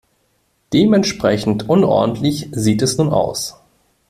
Dementsprechend 0.73 1.69
unordentlich 1.69 2.47
sieht 2.53 2.81
es 2.81 2.97
nun 2.97 3.09
aus. 3.13 3.57